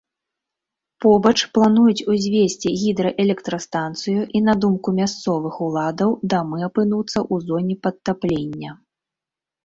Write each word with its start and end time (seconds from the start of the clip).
Побач 1.03 1.33
плануюць 1.57 2.05
узвесці 2.13 2.71
гідраэлектрастанцыю, 2.83 4.21
і 4.39 4.41
на 4.47 4.55
думку 4.65 4.89
мясцовых 4.99 5.59
уладаў, 5.67 6.15
дамы 6.35 6.57
апынуцца 6.69 7.15
ў 7.33 7.51
зоне 7.51 7.75
падтаплення. 7.89 8.71